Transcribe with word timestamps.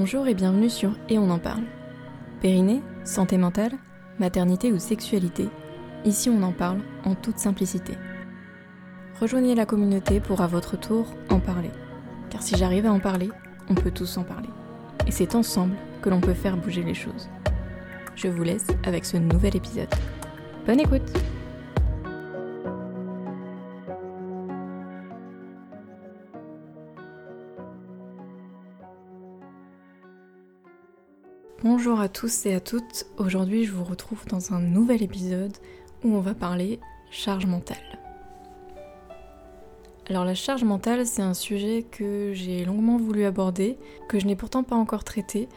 Bonjour 0.00 0.26
et 0.28 0.34
bienvenue 0.34 0.70
sur 0.70 0.96
Et 1.10 1.18
on 1.18 1.28
en 1.28 1.38
parle. 1.38 1.64
Périnée, 2.40 2.80
santé 3.04 3.36
mentale, 3.36 3.72
maternité 4.18 4.72
ou 4.72 4.78
sexualité, 4.78 5.50
ici 6.06 6.30
on 6.30 6.42
en 6.42 6.52
parle 6.52 6.78
en 7.04 7.14
toute 7.14 7.38
simplicité. 7.38 7.92
Rejoignez 9.20 9.54
la 9.54 9.66
communauté 9.66 10.18
pour 10.18 10.40
à 10.40 10.46
votre 10.46 10.80
tour 10.80 11.12
en 11.28 11.38
parler. 11.38 11.68
Car 12.30 12.42
si 12.42 12.56
j'arrive 12.56 12.86
à 12.86 12.92
en 12.94 12.98
parler, 12.98 13.28
on 13.68 13.74
peut 13.74 13.90
tous 13.90 14.16
en 14.16 14.22
parler. 14.22 14.48
Et 15.06 15.10
c'est 15.10 15.34
ensemble 15.34 15.76
que 16.00 16.08
l'on 16.08 16.22
peut 16.22 16.32
faire 16.32 16.56
bouger 16.56 16.82
les 16.82 16.94
choses. 16.94 17.28
Je 18.16 18.28
vous 18.28 18.42
laisse 18.42 18.68
avec 18.84 19.04
ce 19.04 19.18
nouvel 19.18 19.54
épisode. 19.54 19.94
Bonne 20.66 20.80
écoute 20.80 21.12
Bonjour 31.62 32.00
à 32.00 32.08
tous 32.08 32.46
et 32.46 32.54
à 32.54 32.60
toutes, 32.60 33.04
aujourd'hui 33.18 33.64
je 33.64 33.72
vous 33.72 33.84
retrouve 33.84 34.24
dans 34.26 34.54
un 34.54 34.60
nouvel 34.60 35.02
épisode 35.02 35.52
où 36.02 36.14
on 36.14 36.20
va 36.20 36.32
parler 36.32 36.80
charge 37.10 37.44
mentale. 37.44 38.00
Alors 40.08 40.24
la 40.24 40.34
charge 40.34 40.64
mentale 40.64 41.04
c'est 41.04 41.20
un 41.20 41.34
sujet 41.34 41.82
que 41.82 42.32
j'ai 42.32 42.64
longuement 42.64 42.96
voulu 42.96 43.24
aborder, 43.26 43.76
que 44.08 44.18
je 44.18 44.26
n'ai 44.26 44.36
pourtant 44.36 44.62
pas 44.62 44.74
encore 44.74 45.04
traité, 45.04 45.50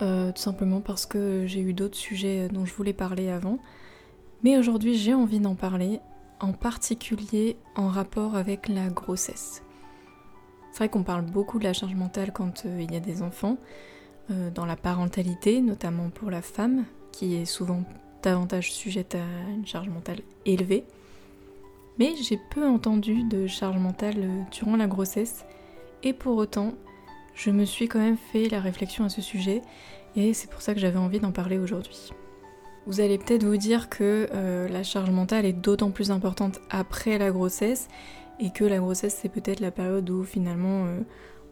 euh, 0.00 0.32
tout 0.32 0.40
simplement 0.40 0.80
parce 0.80 1.04
que 1.04 1.44
j'ai 1.46 1.60
eu 1.60 1.74
d'autres 1.74 1.98
sujets 1.98 2.48
dont 2.48 2.64
je 2.64 2.72
voulais 2.72 2.94
parler 2.94 3.28
avant. 3.28 3.58
Mais 4.44 4.56
aujourd'hui 4.56 4.96
j'ai 4.96 5.12
envie 5.12 5.40
d'en 5.40 5.56
parler, 5.56 6.00
en 6.40 6.54
particulier 6.54 7.58
en 7.76 7.88
rapport 7.88 8.34
avec 8.34 8.66
la 8.66 8.88
grossesse. 8.88 9.62
C'est 10.72 10.78
vrai 10.78 10.88
qu'on 10.88 11.02
parle 11.02 11.26
beaucoup 11.26 11.58
de 11.58 11.64
la 11.64 11.74
charge 11.74 11.94
mentale 11.94 12.32
quand 12.32 12.64
euh, 12.64 12.80
il 12.80 12.90
y 12.94 12.96
a 12.96 13.00
des 13.00 13.20
enfants, 13.20 13.58
dans 14.28 14.64
la 14.64 14.76
parentalité, 14.76 15.60
notamment 15.60 16.08
pour 16.08 16.30
la 16.30 16.40
femme, 16.40 16.84
qui 17.12 17.36
est 17.36 17.44
souvent 17.44 17.84
davantage 18.24 18.72
sujette 18.72 19.14
à 19.14 19.50
une 19.50 19.66
charge 19.66 19.88
mentale 19.88 20.20
élevée. 20.46 20.84
Mais 21.98 22.14
j'ai 22.16 22.40
peu 22.50 22.66
entendu 22.66 23.22
de 23.24 23.46
charge 23.46 23.78
mentale 23.78 24.16
euh, 24.18 24.42
durant 24.50 24.76
la 24.76 24.88
grossesse, 24.88 25.44
et 26.02 26.12
pour 26.12 26.36
autant, 26.36 26.74
je 27.34 27.50
me 27.50 27.64
suis 27.64 27.86
quand 27.86 28.00
même 28.00 28.16
fait 28.16 28.48
la 28.48 28.60
réflexion 28.60 29.04
à 29.04 29.08
ce 29.08 29.22
sujet, 29.22 29.62
et 30.16 30.34
c'est 30.34 30.50
pour 30.50 30.60
ça 30.60 30.74
que 30.74 30.80
j'avais 30.80 30.98
envie 30.98 31.20
d'en 31.20 31.30
parler 31.30 31.58
aujourd'hui. 31.58 32.10
Vous 32.86 33.00
allez 33.00 33.16
peut-être 33.16 33.44
vous 33.44 33.56
dire 33.56 33.88
que 33.88 34.28
euh, 34.34 34.68
la 34.68 34.82
charge 34.82 35.10
mentale 35.10 35.44
est 35.44 35.52
d'autant 35.52 35.90
plus 35.90 36.10
importante 36.10 36.60
après 36.68 37.16
la 37.18 37.30
grossesse, 37.30 37.88
et 38.40 38.50
que 38.50 38.64
la 38.64 38.78
grossesse 38.78 39.16
c'est 39.22 39.28
peut-être 39.28 39.60
la 39.60 39.70
période 39.70 40.10
où 40.10 40.24
finalement 40.24 40.86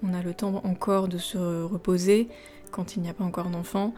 on 0.03 0.13
a 0.13 0.23
le 0.23 0.35
temps 0.35 0.61
encore 0.65 1.07
de 1.07 1.19
se 1.19 1.63
reposer, 1.63 2.29
quand 2.73 2.97
il 2.97 3.03
n'y 3.03 3.09
a 3.09 3.15
pas 3.15 3.25
encore 3.25 3.51
d'enfant 3.51 3.95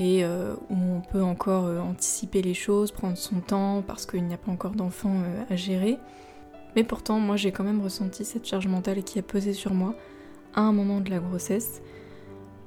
et 0.00 0.24
euh, 0.24 0.54
où 0.70 0.74
on 0.74 1.00
peut 1.00 1.22
encore 1.22 1.66
euh, 1.66 1.78
anticiper 1.78 2.40
les 2.40 2.54
choses, 2.54 2.90
prendre 2.90 3.18
son 3.18 3.40
temps 3.40 3.82
parce 3.86 4.06
qu'il 4.06 4.24
n'y 4.24 4.34
a 4.34 4.38
pas 4.38 4.50
encore 4.50 4.72
d'enfant 4.72 5.12
euh, 5.12 5.44
à 5.50 5.56
gérer. 5.56 5.98
Mais 6.74 6.84
pourtant, 6.84 7.20
moi 7.20 7.36
j'ai 7.36 7.52
quand 7.52 7.64
même 7.64 7.82
ressenti 7.82 8.24
cette 8.24 8.46
charge 8.46 8.66
mentale 8.66 9.02
qui 9.02 9.18
a 9.18 9.22
pesé 9.22 9.52
sur 9.52 9.74
moi 9.74 9.94
à 10.54 10.62
un 10.62 10.72
moment 10.72 11.00
de 11.00 11.10
la 11.10 11.18
grossesse. 11.18 11.82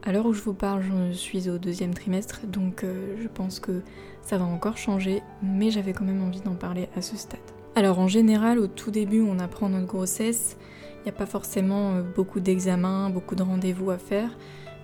À 0.03 0.11
l'heure 0.11 0.27
où 0.27 0.33
je 0.33 0.41
vous 0.41 0.53
parle, 0.53 0.83
je 0.83 1.13
suis 1.13 1.49
au 1.49 1.57
deuxième 1.57 1.93
trimestre, 1.93 2.41
donc 2.45 2.83
je 2.83 3.27
pense 3.29 3.61
que 3.61 3.81
ça 4.21 4.37
va 4.37 4.43
encore 4.43 4.75
changer, 4.75 5.21
mais 5.41 5.71
j'avais 5.71 5.93
quand 5.93 6.03
même 6.03 6.21
envie 6.21 6.41
d'en 6.41 6.55
parler 6.55 6.89
à 6.97 7.01
ce 7.01 7.15
stade. 7.15 7.39
Alors 7.75 7.99
en 7.99 8.09
général, 8.09 8.59
au 8.59 8.67
tout 8.67 8.91
début, 8.91 9.21
on 9.21 9.39
apprend 9.39 9.69
notre 9.69 9.87
grossesse, 9.87 10.57
il 10.99 11.03
n'y 11.03 11.09
a 11.09 11.17
pas 11.17 11.25
forcément 11.25 12.01
beaucoup 12.17 12.41
d'examens, 12.41 13.09
beaucoup 13.11 13.35
de 13.35 13.43
rendez-vous 13.43 13.91
à 13.91 13.97
faire. 13.97 14.37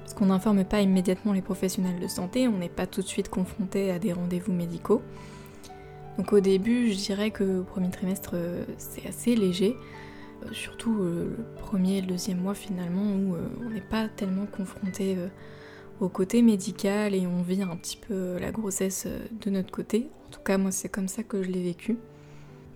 Parce 0.10 0.18
qu'on 0.18 0.26
n'informe 0.26 0.66
pas 0.66 0.82
immédiatement 0.82 1.34
les 1.34 1.44
professionnels 1.44 2.00
de 2.00 2.08
santé, 2.08 2.48
on 2.48 2.58
n'est 2.58 2.68
pas 2.68 2.88
tout 2.88 3.04
de 3.04 3.08
suite 3.08 3.30
confronté 3.30 3.92
à 3.92 4.00
des 4.00 4.12
rendez-vous 4.12 4.52
médicaux. 4.52 5.04
Donc 6.18 6.34
au 6.34 6.40
début, 6.40 6.92
je 6.92 6.98
dirais 6.98 7.30
que 7.30 7.44
le 7.44 7.62
premier 7.62 7.92
trimestre, 7.92 8.32
euh, 8.34 8.66
c'est 8.80 9.06
assez 9.06 9.36
léger, 9.36 9.78
euh, 10.44 10.48
surtout 10.52 10.98
euh, 11.00 11.36
le 11.38 11.62
premier 11.62 12.00
et 12.00 12.02
le 12.02 12.08
deuxième 12.08 12.40
mois 12.40 12.56
finalement, 12.56 13.04
où 13.04 13.36
on 13.64 13.70
n'est 13.70 13.82
pas 13.82 14.08
tellement 14.08 14.48
confronté 14.48 15.16
au 16.00 16.10
côté 16.10 16.42
médical 16.42 17.14
et 17.14 17.28
on 17.28 17.44
vit 17.44 17.62
un 17.62 17.76
petit 17.76 17.98
peu 17.98 18.40
la 18.40 18.50
grossesse 18.50 19.06
de 19.40 19.52
notre 19.52 19.70
côté. 19.70 20.10
En 20.28 20.32
tout 20.32 20.42
cas, 20.42 20.58
moi, 20.58 20.72
c'est 20.72 20.90
comme 20.90 21.08
ça 21.08 21.22
que 21.22 21.44
je 21.44 21.52
l'ai 21.52 21.62
vécu. 21.62 22.00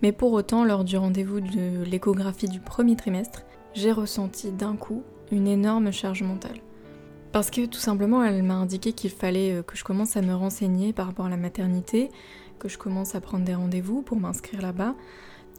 Mais 0.02 0.12
pour 0.12 0.32
autant, 0.34 0.64
lors 0.64 0.84
du 0.84 0.96
rendez-vous 0.96 1.40
de 1.40 1.82
l'échographie 1.82 2.48
du 2.48 2.60
premier 2.60 2.94
trimestre, 2.94 3.42
j'ai 3.72 3.90
ressenti 3.90 4.52
d'un 4.52 4.76
coup 4.76 5.02
une 5.32 5.48
énorme 5.48 5.90
charge 5.90 6.22
mentale. 6.22 6.60
Parce 7.34 7.50
que 7.50 7.66
tout 7.66 7.80
simplement, 7.80 8.22
elle 8.22 8.44
m'a 8.44 8.54
indiqué 8.54 8.92
qu'il 8.92 9.10
fallait 9.10 9.54
euh, 9.54 9.62
que 9.64 9.76
je 9.76 9.82
commence 9.82 10.16
à 10.16 10.22
me 10.22 10.36
renseigner 10.36 10.92
par 10.92 11.06
rapport 11.06 11.26
à 11.26 11.28
la 11.28 11.36
maternité, 11.36 12.08
que 12.60 12.68
je 12.68 12.78
commence 12.78 13.16
à 13.16 13.20
prendre 13.20 13.44
des 13.44 13.56
rendez-vous 13.56 14.02
pour 14.02 14.20
m'inscrire 14.20 14.62
là-bas, 14.62 14.94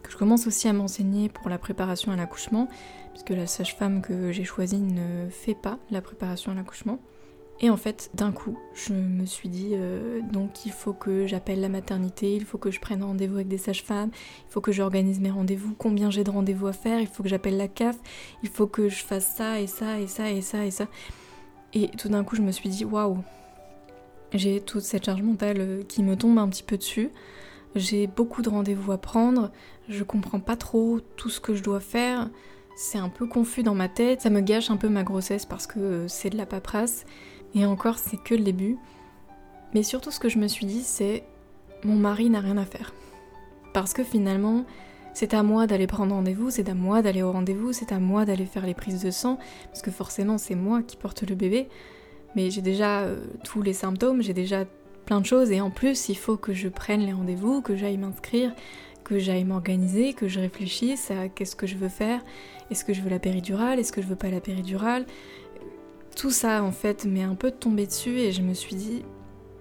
que 0.02 0.10
je 0.10 0.16
commence 0.16 0.48
aussi 0.48 0.70
à 0.70 0.74
m'enseigner 0.74 1.28
pour 1.28 1.50
la 1.50 1.58
préparation 1.58 2.14
à 2.14 2.16
l'accouchement, 2.16 2.70
puisque 3.12 3.32
la 3.32 3.46
sage-femme 3.46 4.02
que 4.02 4.32
j'ai 4.32 4.46
choisie 4.46 4.80
ne 4.80 5.28
fait 5.30 5.54
pas 5.54 5.78
la 5.92 6.00
préparation 6.02 6.54
à 6.54 6.56
l'accouchement. 6.56 6.98
Et 7.60 7.70
en 7.70 7.76
fait, 7.76 8.10
d'un 8.14 8.32
coup, 8.32 8.58
je 8.74 8.94
me 8.94 9.26
suis 9.26 9.50
dit, 9.50 9.72
euh, 9.74 10.22
donc 10.32 10.66
il 10.66 10.72
faut 10.72 10.94
que 10.94 11.28
j'appelle 11.28 11.60
la 11.60 11.68
maternité, 11.68 12.38
il 12.38 12.46
faut 12.46 12.58
que 12.58 12.72
je 12.72 12.80
prenne 12.80 13.04
rendez-vous 13.04 13.36
avec 13.36 13.50
des 13.50 13.58
sages-femmes, 13.58 14.12
il 14.14 14.50
faut 14.50 14.62
que 14.62 14.72
j'organise 14.72 15.20
mes 15.20 15.30
rendez-vous, 15.30 15.76
combien 15.78 16.10
j'ai 16.10 16.24
de 16.24 16.32
rendez-vous 16.32 16.68
à 16.68 16.74
faire, 16.74 17.02
il 17.02 17.08
faut 17.08 17.22
que 17.22 17.28
j'appelle 17.28 17.58
la 17.58 17.68
CAF, 17.68 17.98
il 18.44 18.50
faut 18.50 18.68
que 18.68 18.88
je 18.88 19.04
fasse 19.04 19.36
ça 19.36 19.60
et 19.60 19.68
ça 19.68 20.00
et 20.00 20.08
ça 20.08 20.32
et 20.32 20.40
ça 20.40 20.66
et 20.66 20.72
ça. 20.72 20.88
Tout 21.98 22.10
d'un 22.10 22.24
coup, 22.24 22.36
je 22.36 22.42
me 22.42 22.52
suis 22.52 22.70
dit, 22.70 22.86
waouh, 22.86 23.18
j'ai 24.34 24.62
toute 24.62 24.82
cette 24.82 25.06
charge 25.06 25.22
mentale 25.22 25.58
euh, 25.60 25.84
qui 25.84 26.04
me 26.04 26.16
tombe 26.16 26.38
un 26.40 26.48
petit 26.48 26.64
peu 26.64 26.78
dessus. 26.78 27.10
J'ai 27.76 28.08
beaucoup 28.08 28.42
de 28.42 28.50
rendez-vous 28.50 28.92
à 28.92 28.98
prendre, 28.98 29.52
je 29.90 30.04
comprends 30.04 30.40
pas 30.40 30.56
trop 30.56 31.00
tout 31.18 31.30
ce 31.30 31.42
que 31.42 31.56
je 31.56 31.64
dois 31.64 31.82
faire. 31.82 32.30
C'est 32.78 32.98
un 32.98 33.10
peu 33.10 33.28
confus 33.28 33.64
dans 33.64 33.76
ma 33.76 33.90
tête, 33.90 34.22
ça 34.22 34.30
me 34.30 34.42
gâche 34.42 34.70
un 34.70 34.78
peu 34.78 34.90
ma 34.90 35.04
grossesse 35.04 35.46
parce 35.46 35.68
que 35.68 35.80
euh, 35.80 36.08
c'est 36.08 36.30
de 36.30 36.38
la 36.38 36.46
paperasse. 36.46 37.06
Et 37.54 37.66
encore, 37.66 37.98
c'est 37.98 38.22
que 38.22 38.36
le 38.36 38.44
début. 38.44 38.78
Mais 39.74 39.84
surtout, 39.84 40.12
ce 40.12 40.20
que 40.20 40.30
je 40.30 40.40
me 40.40 40.48
suis 40.48 40.66
dit, 40.66 40.84
c'est 40.84 41.24
mon 41.84 41.96
mari 41.96 42.30
n'a 42.30 42.40
rien 42.40 42.58
à 42.58 42.66
faire. 42.66 42.94
Parce 43.74 43.94
que 43.94 44.04
finalement, 44.04 44.66
c'est 45.16 45.34
à 45.34 45.44
moi 45.44 45.66
d'aller 45.66 45.88
prendre 45.88 46.14
rendez-vous, 46.14 46.52
c'est 46.52 46.68
à 46.68 46.74
moi 46.74 47.02
d'aller 47.02 47.24
au 47.24 47.32
rendez-vous, 47.32 47.72
c'est 47.72 47.94
à 47.94 48.00
moi 48.00 48.26
d'aller 48.26 48.46
faire 48.46 48.66
les 48.66 48.74
prises 48.74 49.02
de 49.02 49.12
sang, 49.12 49.40
parce 49.68 49.82
que 49.82 49.90
forcément 49.90 50.38
c'est 50.38 50.56
moi 50.56 50.82
qui 50.82 50.98
porte 50.98 51.24
le 51.24 51.36
bébé. 51.36 51.70
Mais 52.36 52.52
j'ai 52.52 52.62
déjà 52.62 53.04
euh, 53.04 53.24
tous 53.46 53.62
les 53.62 53.72
symptômes, 53.72 54.22
j'ai 54.22 54.34
déjà 54.34 54.66
plein 55.06 55.22
de 55.22 55.26
choses, 55.26 55.52
et 55.52 55.62
en 55.62 55.72
plus 55.72 56.10
il 56.10 56.18
faut 56.18 56.36
que 56.36 56.54
je 56.54 56.68
prenne 56.68 57.00
les 57.00 57.14
rendez-vous, 57.14 57.62
que 57.62 57.78
j'aille 57.78 57.98
m'inscrire, 57.98 58.54
que 59.06 59.18
j'aille 59.18 59.46
m'organiser, 59.46 60.12
que 60.12 60.28
je 60.28 60.42
réfléchisse 60.42 61.10
à 61.12 61.30
qu'est-ce 61.30 61.56
que 61.56 61.66
je 61.66 61.78
veux 61.78 61.88
faire, 61.88 62.20
est-ce 62.70 62.84
que 62.84 62.94
je 62.94 63.02
veux 63.02 63.10
la 63.10 63.20
péridurale, 63.20 63.80
est-ce 63.80 63.94
que 63.94 64.02
je 64.02 64.08
veux 64.08 64.18
pas 64.18 64.30
la 64.30 64.42
péridurale? 64.42 65.06
Tout 66.18 66.32
ça 66.32 66.62
en 66.62 66.74
fait 66.74 67.06
m'est 67.06 67.24
un 67.24 67.36
peu 67.36 67.52
tombé 67.52 67.86
dessus 67.88 68.20
et 68.20 68.34
je 68.34 68.42
me 68.42 68.54
suis 68.54 68.76
dit 68.76 69.04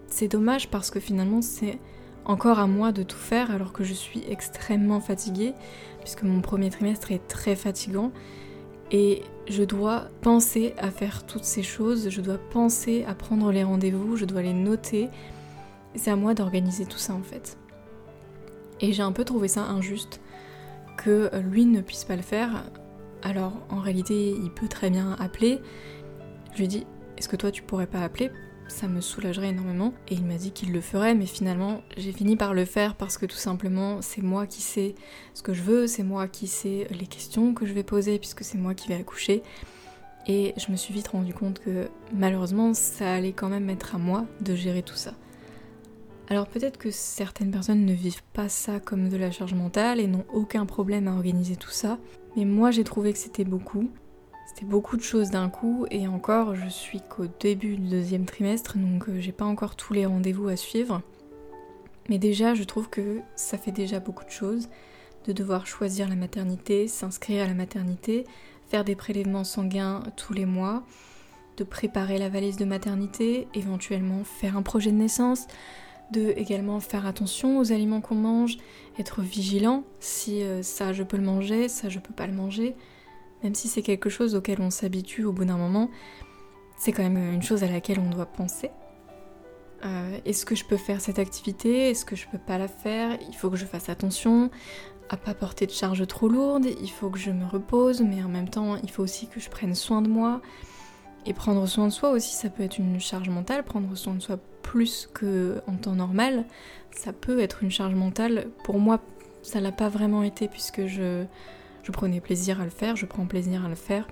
c'est 0.09 0.26
dommage 0.26 0.69
parce 0.69 0.91
que 0.91 0.98
finalement 0.98 1.42
c'est 1.42 1.78
encore 2.24 2.58
à 2.58 2.66
moi 2.66 2.92
de 2.92 3.02
tout 3.02 3.18
faire 3.18 3.50
alors 3.50 3.72
que 3.72 3.84
je 3.84 3.92
suis 3.92 4.22
extrêmement 4.28 5.00
fatiguée, 5.00 5.54
puisque 6.00 6.22
mon 6.22 6.40
premier 6.40 6.70
trimestre 6.70 7.12
est 7.12 7.26
très 7.26 7.56
fatigant. 7.56 8.12
Et 8.90 9.22
je 9.48 9.62
dois 9.62 10.08
penser 10.20 10.74
à 10.78 10.90
faire 10.90 11.26
toutes 11.26 11.44
ces 11.44 11.62
choses, 11.62 12.10
je 12.10 12.20
dois 12.20 12.38
penser 12.38 13.04
à 13.08 13.14
prendre 13.14 13.50
les 13.50 13.64
rendez-vous, 13.64 14.16
je 14.16 14.24
dois 14.24 14.42
les 14.42 14.52
noter. 14.52 15.08
C'est 15.94 16.10
à 16.10 16.16
moi 16.16 16.34
d'organiser 16.34 16.84
tout 16.84 16.98
ça 16.98 17.14
en 17.14 17.22
fait. 17.22 17.56
Et 18.80 18.92
j'ai 18.92 19.03
un 19.03 19.12
peu 19.12 19.24
trouvé 19.24 19.48
ça 19.48 19.62
injuste 19.62 20.20
que 20.97 21.30
lui 21.38 21.65
ne 21.65 21.80
puisse 21.80 22.04
pas 22.04 22.16
le 22.16 22.22
faire. 22.22 22.65
Alors 23.22 23.54
en 23.70 23.80
réalité, 23.80 24.30
il 24.30 24.50
peut 24.50 24.68
très 24.68 24.91
bien 24.91 25.16
appeler. 25.18 25.60
Je 26.53 26.59
lui 26.59 26.68
dis, 26.68 26.86
est-ce 27.16 27.28
que 27.28 27.36
toi 27.36 27.50
tu 27.50 27.62
pourrais 27.62 27.86
pas 27.86 28.03
appeler 28.03 28.30
ça 28.69 28.89
me 28.89 29.01
soulagerait 29.01 29.49
énormément. 29.49 29.93
Et 30.09 30.15
il 30.15 30.25
m'a 30.25 30.37
dit 30.37 30.53
qu'il 30.53 30.72
le 30.72 30.81
ferait, 30.81 31.15
mais 31.15 31.27
finalement 31.27 31.83
j'ai 31.97 32.13
fini 32.13 32.37
par 32.37 32.55
le 32.55 32.65
faire 32.65 32.95
parce 32.97 33.19
que 33.19 33.27
tout 33.27 33.37
simplement 33.37 34.03
c'est 34.03 34.22
moi 34.22 34.47
qui 34.47 34.63
sais 34.63 34.95
ce 35.34 35.43
que 35.43 35.55
je 35.55 35.63
veux, 35.63 35.87
c'est 35.87 36.03
moi 36.03 36.28
qui 36.28 36.47
sais 36.47 36.87
les 36.91 37.07
questions 37.07 37.55
que 37.55 37.66
je 37.66 37.72
vais 37.72 37.83
poser 37.83 38.19
puisque 38.19 38.45
c'est 38.45 38.59
moi 38.59 38.75
qui 38.75 38.89
vais 38.89 38.95
accoucher. 38.95 39.43
Et 40.27 40.55
je 40.57 40.72
me 40.72 40.77
suis 40.77 40.95
vite 40.95 41.09
rendu 41.09 41.34
compte 41.34 41.61
que 41.61 41.89
malheureusement 42.13 42.72
ça 42.75 43.13
allait 43.13 43.33
quand 43.33 43.49
même 43.49 43.69
être 43.69 43.95
à 43.95 43.99
moi 43.99 44.25
de 44.41 44.55
gérer 44.55 44.83
tout 44.83 44.97
ça. 44.97 45.15
Alors 46.28 46.47
peut-être 46.47 46.78
que 46.78 46.91
certaines 46.91 47.51
personnes 47.51 47.84
ne 47.84 47.93
vivent 47.93 48.22
pas 48.33 48.49
ça 48.49 48.81
comme 48.81 49.11
de 49.11 49.16
la 49.19 49.31
charge 49.31 49.53
mentale 49.53 50.01
et 50.01 50.07
n'ont 50.07 50.25
aucun 50.33 50.65
problème 50.65 51.07
à 51.07 51.13
organiser 51.13 51.57
tout 51.57 51.71
ça, 51.71 51.99
mais 52.34 52.47
moi 52.47 52.71
j'ai 52.71 52.84
trouvé 52.84 53.13
que 53.13 53.19
c'était 53.19 53.45
beaucoup. 53.45 53.91
C'était 54.46 54.66
beaucoup 54.66 54.96
de 54.96 55.02
choses 55.02 55.30
d'un 55.30 55.48
coup 55.48 55.86
et 55.91 56.06
encore 56.06 56.54
je 56.54 56.68
suis 56.68 57.00
qu'au 57.00 57.26
début 57.41 57.76
du 57.76 57.88
deuxième 57.88 58.26
trimestre 58.26 58.76
donc 58.76 59.08
euh, 59.08 59.20
j'ai 59.20 59.32
pas 59.32 59.44
encore 59.44 59.74
tous 59.74 59.94
les 59.94 60.06
rendez-vous 60.06 60.48
à 60.48 60.56
suivre. 60.56 61.02
Mais 62.08 62.18
déjà 62.18 62.54
je 62.54 62.64
trouve 62.64 62.88
que 62.91 63.20
ça 63.36 63.58
fait 63.58 63.72
déjà 63.72 64.00
beaucoup 64.00 64.24
de 64.24 64.30
choses 64.30 64.68
de 65.26 65.32
devoir 65.32 65.66
choisir 65.66 66.08
la 66.08 66.16
maternité, 66.16 66.86
s'inscrire 66.88 67.44
à 67.44 67.48
la 67.48 67.54
maternité, 67.54 68.24
faire 68.68 68.84
des 68.84 68.94
prélèvements 68.94 69.44
sanguins 69.44 70.02
tous 70.16 70.34
les 70.34 70.46
mois, 70.46 70.82
de 71.56 71.64
préparer 71.64 72.18
la 72.18 72.28
valise 72.28 72.56
de 72.56 72.64
maternité, 72.64 73.48
éventuellement 73.54 74.24
faire 74.24 74.56
un 74.56 74.62
projet 74.62 74.91
de 74.91 74.96
naissance, 74.96 75.46
de 76.10 76.34
également 76.36 76.80
faire 76.80 77.06
attention 77.06 77.58
aux 77.58 77.72
aliments 77.72 78.00
qu'on 78.00 78.16
mange, 78.16 78.58
être 78.98 79.22
vigilant 79.22 79.84
si 80.00 80.42
euh, 80.42 80.62
ça 80.62 80.92
je 80.92 81.02
peux 81.02 81.16
le 81.16 81.22
manger, 81.22 81.68
ça 81.68 81.88
je 81.88 81.98
peux 81.98 82.12
pas 82.12 82.26
le 82.26 82.34
manger, 82.34 82.76
même 83.44 83.54
si 83.54 83.68
c'est 83.68 83.82
quelque 83.82 84.10
chose 84.10 84.34
auquel 84.34 84.60
on 84.60 84.70
s'habitue 84.70 85.24
au 85.24 85.32
bout 85.32 85.44
d'un 85.44 85.58
moment, 85.58 85.91
c'est 86.76 86.92
quand 86.92 87.02
même 87.02 87.32
une 87.32 87.42
chose 87.42 87.62
à 87.62 87.68
laquelle 87.68 88.00
on 88.00 88.10
doit 88.10 88.26
penser. 88.26 88.70
Euh, 89.84 90.18
est-ce 90.24 90.46
que 90.46 90.54
je 90.54 90.64
peux 90.64 90.78
faire 90.78 91.00
cette 91.00 91.18
activité? 91.18 91.91
Est-ce 91.91 92.06
que 92.06 92.16
je 92.16 92.26
peux 92.26 92.38
pas 92.38 92.56
la 92.56 92.68
faire? 92.68 93.18
Il 93.28 93.36
faut 93.36 93.50
que 93.50 93.56
je 93.56 93.66
fasse 93.66 93.91
attention 93.91 94.50
à 95.10 95.18
pas 95.18 95.34
porter 95.34 95.66
de 95.66 95.70
charge 95.70 96.06
trop 96.06 96.28
lourde, 96.28 96.66
il 96.80 96.91
faut 96.91 97.10
que 97.10 97.18
je 97.18 97.30
me 97.30 97.44
repose, 97.44 98.00
mais 98.00 98.22
en 98.22 98.28
même 98.28 98.48
temps, 98.48 98.76
il 98.82 98.91
faut 98.91 99.02
aussi 99.02 99.26
que 99.26 99.38
je 99.38 99.50
prenne 99.50 99.74
soin 99.74 100.00
de 100.00 100.08
moi. 100.08 100.41
Et 101.26 101.34
prendre 101.34 101.66
soin 101.66 101.86
de 101.86 101.92
soi 101.92 102.10
aussi, 102.10 102.34
ça 102.34 102.48
peut 102.48 102.62
être 102.62 102.78
une 102.78 103.00
charge 103.00 103.28
mentale. 103.28 103.62
Prendre 103.62 103.94
soin 103.94 104.14
de 104.14 104.20
soi 104.20 104.38
plus 104.62 105.08
qu'en 105.12 105.76
temps 105.76 105.94
normal, 105.94 106.44
ça 106.91 107.12
peut 107.12 107.41
être 107.41 107.62
une 107.62 107.70
charge 107.70 107.94
mentale. 107.94 108.48
Pour 108.64 108.78
moi, 108.78 109.00
ça 109.42 109.60
l'a 109.60 109.72
pas 109.72 109.88
vraiment 109.88 110.22
été 110.22 110.48
puisque 110.48 110.86
je, 110.86 111.24
je 111.84 111.92
prenais 111.92 112.21
plaisir 112.21 112.60
à 112.60 112.65
le 112.65 112.71
faire, 112.71 112.97
je 112.97 113.07
prends 113.07 113.27
plaisir 113.27 113.65
à 113.65 113.69
le 113.69 113.77
faire. 113.77 114.09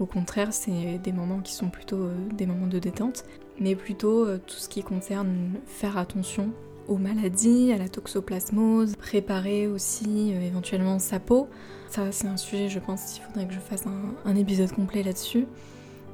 Au 0.00 0.06
contraire, 0.06 0.52
c'est 0.52 0.98
des 0.98 1.12
moments 1.12 1.40
qui 1.40 1.52
sont 1.52 1.68
plutôt 1.68 2.04
euh, 2.04 2.14
des 2.32 2.46
moments 2.46 2.68
de 2.68 2.78
détente, 2.78 3.24
mais 3.60 3.74
plutôt 3.74 4.24
euh, 4.24 4.38
tout 4.38 4.56
ce 4.56 4.68
qui 4.68 4.82
concerne 4.82 5.54
faire 5.66 5.98
attention 5.98 6.52
aux 6.88 6.96
maladies, 6.96 7.70
à 7.72 7.76
la 7.76 7.88
toxoplasmose, 7.88 8.96
préparer 8.96 9.66
aussi 9.66 10.32
euh, 10.32 10.40
éventuellement 10.40 10.98
sa 10.98 11.20
peau. 11.20 11.48
Ça, 11.90 12.10
c'est 12.10 12.26
un 12.26 12.36
sujet, 12.36 12.68
je 12.68 12.78
pense, 12.78 13.12
qu'il 13.12 13.22
faudrait 13.22 13.46
que 13.46 13.54
je 13.54 13.60
fasse 13.60 13.84
un, 14.24 14.36
épisode 14.36 14.72
complet 14.72 15.02
là-dessus, 15.02 15.46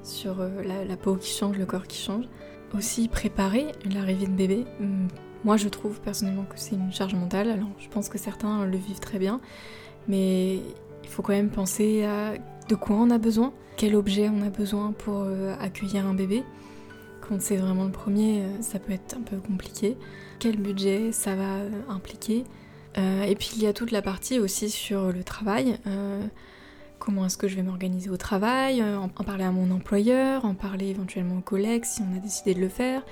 sur 0.03 0.41
euh, 0.41 0.51
la, 0.63 0.97
peau 0.97 1.15
qui 1.15 1.33
change, 1.33 1.57
le 1.57 1.67
corps 1.67 1.87
qui 1.87 2.03
change. 2.03 2.25
Aussi 2.77 3.09
préparer 3.09 3.67
l'arrivée 3.93 4.27
de 4.27 4.33
bébé. 4.33 4.65
Hum, 4.81 5.07
moi, 5.45 5.57
je 5.57 5.69
trouve 5.69 6.01
personnellement 6.01 6.45
que 6.45 6.59
c'est 6.59 6.75
une 6.75 6.93
charge 6.93 7.15
mentale. 7.15 7.51
Alors, 7.51 7.71
je 7.79 7.89
pense 7.89 8.09
que 8.09 8.19
certains 8.19 8.67
le 8.67 8.77
vivent 8.77 9.01
très 9.01 9.19
bien, 9.19 9.41
mais 10.09 10.59
il 11.05 11.09
faut 11.09 11.23
quand 11.23 11.33
même 11.33 11.51
penser 11.51 12.05
à 12.05 12.35
de 12.69 12.75
quoi 12.75 12.97
on 12.97 13.11
a 13.11 13.19
besoin, 13.19 13.53
quel 13.77 13.95
objet 13.95 14.29
on 14.29 14.43
a 14.43 14.51
besoin 14.51 14.93
pour 14.93 15.25
euh, 15.27 15.55
accueillir 15.61 16.07
un 16.07 16.15
bébé. 16.15 16.43
Quand 17.21 17.41
c'est 17.41 17.57
vraiment 17.57 17.85
le 17.85 17.91
premier, 17.91 18.43
euh, 18.43 18.63
ça 18.63 18.79
peut 18.79 18.93
être 18.93 19.17
un 19.17 19.21
peu 19.23 19.37
compliqué. 19.37 19.97
Quel 20.39 20.57
budget 20.57 21.13
ça 21.13 21.35
va 21.35 21.57
euh, 21.57 21.71
impliquer 21.89 22.45
Et 22.97 23.35
puis 23.37 23.53
il 23.57 23.63
y 23.63 23.67
a 23.67 23.73
toute 23.73 23.91
la 23.91 24.03
partie 24.03 24.39
aussi 24.39 24.71
sur 24.71 25.13
le 25.13 25.25
travail. 25.25 25.79
comment 26.99 27.27
est-ce 27.27 27.37
que 27.37 27.49
je 27.49 27.57
vais 27.57 27.63
m'organiser 27.63 28.09
au 28.09 28.17
travail 28.17 28.83
en, 28.83 29.09
parler 29.09 29.45
à 29.45 29.51
mon 29.51 29.71
employeur, 29.71 30.45
en 30.47 30.55
parler 30.55 30.89
éventuellement 30.89 31.39
aux 31.39 31.43
collègues 31.43 31.85
si 31.85 32.01
on 32.03 32.17
a 32.17 32.21
décidé 32.21 32.55
de 32.55 32.61
le 32.61 32.69
faire. 32.69 33.03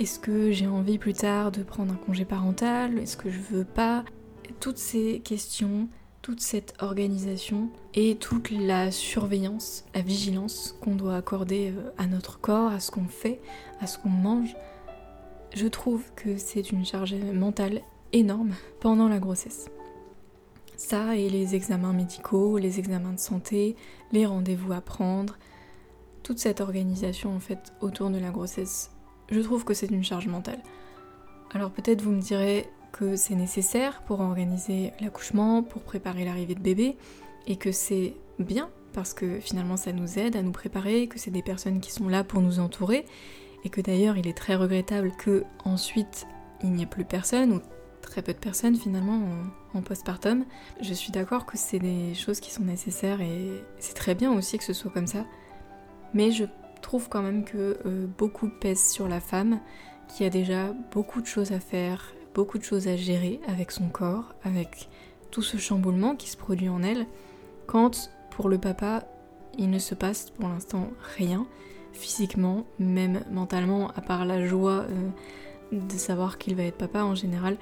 Est-ce 0.00 0.18
que 0.18 0.52
j'ai 0.52 0.66
envie 0.66 0.96
plus 0.96 1.12
tard 1.12 1.50
de 1.50 1.62
prendre 1.62 1.92
un 1.92 1.96
congé 1.96 2.24
parental? 2.24 2.98
Est-ce 2.98 3.16
que 3.16 3.30
je 3.30 3.40
veux 3.50 3.64
pas? 3.64 4.04
Toutes 4.60 4.78
ces 4.78 5.20
questions 5.20 5.88
toute 6.22 6.40
cette 6.40 6.74
organisation 6.80 7.68
et 7.94 8.14
toute 8.14 8.50
la 8.50 8.92
surveillance, 8.92 9.84
la 9.92 10.02
vigilance 10.02 10.76
qu'on 10.80 10.94
doit 10.94 11.16
accorder 11.16 11.72
euh, 11.76 11.90
à 11.98 12.06
notre 12.06 12.40
corps, 12.40 12.70
à 12.70 12.78
ce 12.78 12.92
qu'on 12.92 13.08
fait, 13.08 13.40
à 13.80 13.88
ce 13.88 13.98
qu'on 13.98 14.08
mange, 14.08 14.54
je 15.52 15.66
trouve 15.66 16.04
que 16.14 16.38
c'est 16.38 16.70
une 16.70 16.86
charge 16.86 17.14
mentale 17.14 17.82
énorme 18.12 18.54
pendant 18.80 19.08
la 19.08 19.18
grossesse. 19.18 19.66
Ça 20.76 21.16
et 21.16 21.28
les 21.28 21.54
examens 21.54 21.92
médicaux, 21.92 22.56
les 22.56 22.78
examens 22.78 23.12
de 23.12 23.18
santé, 23.18 23.76
les 24.12 24.24
rendez-vous 24.24 24.72
à 24.72 24.80
prendre, 24.80 25.36
toute 26.22 26.38
cette 26.38 26.60
organisation 26.60 27.34
en 27.34 27.40
fait 27.40 27.72
autour 27.80 28.10
de 28.10 28.18
la 28.18 28.30
grossesse, 28.30 28.92
je 29.28 29.40
trouve 29.40 29.64
que 29.64 29.74
c'est 29.74 29.90
une 29.90 30.04
charge 30.04 30.28
mentale. 30.28 30.62
Alors 31.52 31.70
peut-être 31.70 32.00
vous 32.00 32.12
me 32.12 32.22
direz 32.22 32.68
que 32.92 33.16
c'est 33.16 33.34
nécessaire 33.34 34.02
pour 34.02 34.20
organiser 34.20 34.92
l'accouchement, 35.00 35.62
pour 35.62 35.82
préparer 35.82 36.24
l'arrivée 36.24 36.54
de 36.54 36.60
bébé, 36.60 36.96
et 37.46 37.56
que 37.56 37.72
c'est 37.72 38.14
bien 38.38 38.70
parce 38.92 39.14
que 39.14 39.40
finalement 39.40 39.76
ça 39.76 39.92
nous 39.92 40.18
aide 40.18 40.36
à 40.36 40.42
nous 40.42 40.52
préparer, 40.52 41.08
que 41.08 41.18
c'est 41.18 41.30
des 41.30 41.42
personnes 41.42 41.80
qui 41.80 41.90
sont 41.90 42.08
là 42.08 42.24
pour 42.24 42.40
nous 42.40 42.60
entourer, 42.60 43.06
et 43.64 43.70
que 43.70 43.80
d'ailleurs 43.80 44.16
il 44.16 44.28
est 44.28 44.36
très 44.36 44.54
regrettable 44.54 45.12
que 45.18 45.44
ensuite 45.64 46.26
il 46.62 46.72
n'y 46.72 46.82
ait 46.82 46.86
plus 46.86 47.04
personne 47.04 47.52
ou 47.52 47.60
très 48.02 48.22
peu 48.22 48.32
de 48.32 48.38
personnes 48.38 48.76
finalement 48.76 49.20
en, 49.74 49.80
postpartum. 49.80 50.44
Je 50.80 50.92
suis 50.92 51.12
d'accord 51.12 51.46
que 51.46 51.56
c'est 51.56 51.78
des 51.78 52.14
choses 52.14 52.40
qui 52.40 52.52
sont 52.52 52.64
nécessaires 52.64 53.20
et 53.22 53.64
c'est 53.78 53.94
très 53.94 54.14
bien 54.14 54.32
aussi 54.32 54.58
que 54.58 54.64
ce 54.64 54.74
soit 54.74 54.90
comme 54.90 55.06
ça, 55.06 55.24
mais 56.12 56.30
je 56.30 56.44
trouve 56.82 57.08
quand 57.08 57.22
même 57.22 57.44
que 57.44 57.78
euh, 57.86 58.06
beaucoup 58.18 58.48
pèse 58.48 58.90
sur 58.90 59.08
la 59.08 59.20
femme 59.20 59.60
qui 60.08 60.24
a 60.24 60.30
déjà 60.30 60.74
beaucoup 60.90 61.22
de 61.22 61.26
choses 61.26 61.52
à 61.52 61.60
faire, 61.60 62.12
beaucoup 62.34 62.58
de 62.58 62.64
choses 62.64 62.88
à 62.88 62.96
gérer 62.96 63.40
avec 63.46 63.70
son 63.70 63.88
corps, 63.88 64.34
avec 64.44 64.88
tout 65.30 65.42
ce 65.42 65.56
chamboulement 65.56 66.14
qui 66.16 66.28
se 66.28 66.36
produit 66.36 66.68
en 66.68 66.82
elle, 66.82 67.06
quand 67.66 68.10
pour 68.30 68.48
le 68.48 68.58
papa, 68.58 69.04
il 69.58 69.70
ne 69.70 69.78
se 69.78 69.94
passe 69.94 70.30
pour 70.30 70.48
l'instant 70.48 70.90
rien, 71.16 71.46
physiquement, 71.92 72.66
même 72.78 73.22
mentalement, 73.30 73.88
à 73.88 74.00
part 74.00 74.24
la 74.24 74.46
joie 74.46 74.86
euh, 74.90 75.10
de 75.72 75.98
savoir 75.98 76.38
qu'il 76.38 76.54
va 76.56 76.64
être 76.64 76.76
papa 76.76 77.02
en 77.02 77.14
général, 77.14 77.56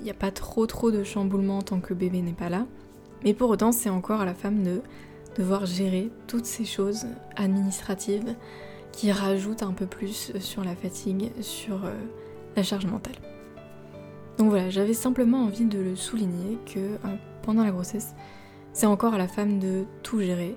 il 0.00 0.04
n'y 0.04 0.10
a 0.10 0.14
pas 0.14 0.30
trop 0.30 0.66
trop 0.66 0.90
de 0.90 1.02
chamboulement 1.02 1.62
tant 1.62 1.80
que 1.80 1.94
bébé 1.94 2.22
n'est 2.22 2.32
pas 2.32 2.48
là. 2.48 2.66
Mais 3.24 3.34
pour 3.34 3.50
autant, 3.50 3.72
c'est 3.72 3.90
encore 3.90 4.20
à 4.20 4.24
la 4.24 4.34
femme 4.34 4.62
de 4.62 4.80
devoir 5.36 5.66
gérer 5.66 6.10
toutes 6.26 6.46
ces 6.46 6.64
choses 6.64 7.06
administratives 7.36 8.34
qui 8.92 9.12
rajoutent 9.12 9.62
un 9.62 9.72
peu 9.72 9.86
plus 9.86 10.32
sur 10.38 10.64
la 10.64 10.74
fatigue, 10.74 11.30
sur 11.40 11.84
euh, 11.84 11.92
la 12.56 12.62
charge 12.62 12.86
mentale. 12.86 13.14
Donc 14.38 14.50
voilà, 14.50 14.70
j'avais 14.70 14.94
simplement 14.94 15.44
envie 15.44 15.64
de 15.64 15.80
le 15.80 15.96
souligner 15.96 16.58
que 16.64 16.78
euh, 16.78 17.16
pendant 17.42 17.64
la 17.64 17.72
grossesse, 17.72 18.14
c'est 18.72 18.86
encore 18.86 19.14
à 19.14 19.18
la 19.18 19.26
femme 19.26 19.58
de 19.58 19.84
tout 20.04 20.20
gérer, 20.20 20.56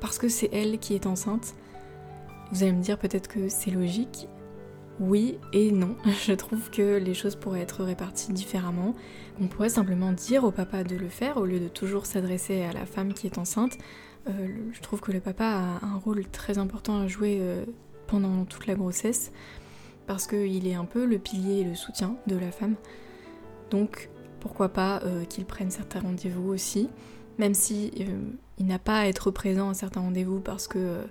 parce 0.00 0.18
que 0.18 0.28
c'est 0.28 0.48
elle 0.52 0.78
qui 0.78 0.94
est 0.94 1.06
enceinte. 1.06 1.54
Vous 2.52 2.62
allez 2.62 2.72
me 2.72 2.80
dire 2.80 2.96
peut-être 2.96 3.26
que 3.26 3.48
c'est 3.48 3.72
logique. 3.72 4.28
Oui 5.00 5.38
et 5.52 5.72
non. 5.72 5.96
Je 6.26 6.32
trouve 6.32 6.70
que 6.70 6.98
les 6.98 7.14
choses 7.14 7.34
pourraient 7.34 7.60
être 7.60 7.82
réparties 7.82 8.32
différemment. 8.32 8.94
On 9.40 9.48
pourrait 9.48 9.68
simplement 9.68 10.12
dire 10.12 10.44
au 10.44 10.52
papa 10.52 10.84
de 10.84 10.96
le 10.96 11.08
faire 11.08 11.36
au 11.36 11.44
lieu 11.44 11.60
de 11.60 11.68
toujours 11.68 12.06
s'adresser 12.06 12.62
à 12.62 12.72
la 12.72 12.86
femme 12.86 13.12
qui 13.12 13.26
est 13.26 13.38
enceinte. 13.38 13.78
Euh, 14.28 14.48
je 14.72 14.80
trouve 14.80 15.00
que 15.00 15.12
le 15.12 15.20
papa 15.20 15.44
a 15.82 15.86
un 15.86 15.96
rôle 15.96 16.24
très 16.26 16.58
important 16.58 17.00
à 17.00 17.06
jouer 17.08 17.38
euh, 17.40 17.64
pendant 18.06 18.44
toute 18.44 18.66
la 18.66 18.74
grossesse 18.74 19.32
parce 20.06 20.26
qu'il 20.26 20.66
est 20.66 20.74
un 20.74 20.84
peu 20.84 21.04
le 21.04 21.18
pilier 21.18 21.60
et 21.60 21.64
le 21.64 21.74
soutien 21.74 22.16
de 22.26 22.36
la 22.36 22.50
femme. 22.50 22.76
Donc 23.70 24.08
pourquoi 24.40 24.68
pas 24.68 25.00
euh, 25.04 25.24
qu'il 25.24 25.44
prenne 25.44 25.70
certains 25.70 26.00
rendez-vous 26.00 26.48
aussi, 26.50 26.88
même 27.38 27.54
si 27.54 27.92
euh, 28.00 28.04
il 28.58 28.66
n'a 28.66 28.78
pas 28.78 29.00
à 29.00 29.06
être 29.06 29.30
présent 29.30 29.70
à 29.70 29.74
certains 29.74 30.00
rendez-vous 30.00 30.40
parce 30.40 30.68
que 30.68 30.78
euh, 30.78 31.02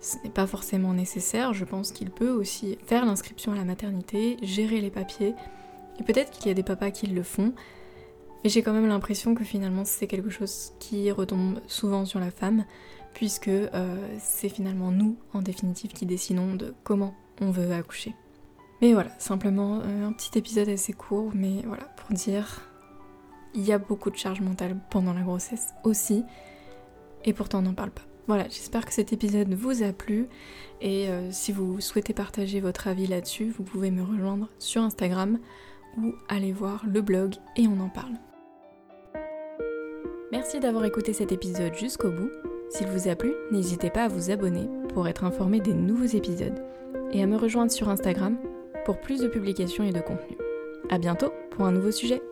ce 0.00 0.16
n'est 0.22 0.30
pas 0.30 0.46
forcément 0.46 0.92
nécessaire. 0.94 1.54
Je 1.54 1.64
pense 1.64 1.92
qu'il 1.92 2.10
peut 2.10 2.30
aussi 2.30 2.78
faire 2.86 3.04
l'inscription 3.04 3.52
à 3.52 3.56
la 3.56 3.64
maternité, 3.64 4.36
gérer 4.42 4.80
les 4.80 4.90
papiers, 4.90 5.34
et 5.98 6.02
peut-être 6.04 6.30
qu'il 6.30 6.46
y 6.46 6.50
a 6.50 6.54
des 6.54 6.62
papas 6.62 6.90
qui 6.90 7.08
le 7.08 7.22
font. 7.22 7.52
Mais 8.44 8.50
j'ai 8.50 8.62
quand 8.62 8.72
même 8.72 8.86
l'impression 8.86 9.34
que 9.34 9.42
finalement 9.42 9.84
c'est 9.84 10.06
quelque 10.06 10.30
chose 10.30 10.72
qui 10.78 11.10
retombe 11.10 11.60
souvent 11.66 12.04
sur 12.04 12.20
la 12.20 12.30
femme, 12.30 12.64
puisque 13.12 13.50
c'est 14.20 14.48
finalement 14.48 14.92
nous, 14.92 15.16
en 15.34 15.42
définitive, 15.42 15.90
qui 15.90 16.06
décidons 16.06 16.54
de 16.54 16.72
comment 16.84 17.16
on 17.40 17.50
veut 17.50 17.72
accoucher. 17.72 18.14
Mais 18.80 18.92
voilà, 18.92 19.10
simplement 19.18 19.80
euh, 19.82 20.06
un 20.06 20.12
petit 20.12 20.38
épisode 20.38 20.68
assez 20.68 20.92
court, 20.92 21.32
mais 21.34 21.62
voilà, 21.66 21.84
pour 21.96 22.14
dire, 22.14 22.62
il 23.54 23.64
y 23.64 23.72
a 23.72 23.78
beaucoup 23.78 24.10
de 24.10 24.16
charge 24.16 24.40
mentale 24.40 24.76
pendant 24.90 25.12
la 25.12 25.22
grossesse 25.22 25.74
aussi, 25.82 26.24
et 27.24 27.32
pourtant 27.32 27.58
on 27.58 27.62
n'en 27.62 27.74
parle 27.74 27.90
pas. 27.90 28.02
Voilà, 28.28 28.44
j'espère 28.44 28.84
que 28.84 28.92
cet 28.92 29.12
épisode 29.12 29.52
vous 29.54 29.82
a 29.82 29.92
plu, 29.92 30.28
et 30.80 31.08
euh, 31.08 31.30
si 31.32 31.50
vous 31.50 31.80
souhaitez 31.80 32.12
partager 32.12 32.60
votre 32.60 32.86
avis 32.86 33.06
là-dessus, 33.06 33.50
vous 33.50 33.64
pouvez 33.64 33.90
me 33.90 34.02
rejoindre 34.02 34.48
sur 34.58 34.82
Instagram 34.82 35.38
ou 35.96 36.14
aller 36.28 36.52
voir 36.52 36.84
le 36.86 37.00
blog 37.00 37.34
et 37.56 37.66
on 37.66 37.80
en 37.80 37.88
parle. 37.88 38.14
Merci 40.30 40.60
d'avoir 40.60 40.84
écouté 40.84 41.14
cet 41.14 41.32
épisode 41.32 41.74
jusqu'au 41.74 42.10
bout. 42.10 42.30
S'il 42.68 42.86
vous 42.88 43.08
a 43.08 43.16
plu, 43.16 43.32
n'hésitez 43.50 43.88
pas 43.88 44.04
à 44.04 44.08
vous 44.08 44.30
abonner 44.30 44.68
pour 44.92 45.08
être 45.08 45.24
informé 45.24 45.58
des 45.58 45.72
nouveaux 45.72 46.04
épisodes 46.04 46.62
et 47.12 47.22
à 47.22 47.26
me 47.26 47.36
rejoindre 47.36 47.72
sur 47.72 47.88
Instagram 47.88 48.36
pour 48.88 49.02
plus 49.02 49.20
de 49.20 49.28
publications 49.28 49.84
et 49.84 49.92
de 49.92 50.00
contenu. 50.00 50.38
A 50.88 50.96
bientôt 50.96 51.30
pour 51.50 51.66
un 51.66 51.72
nouveau 51.72 51.90
sujet 51.90 52.22